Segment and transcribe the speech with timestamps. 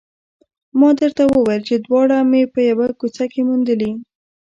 [0.79, 3.91] ما درته وویل چې دواړه مې په یوه کوڅه کې موندلي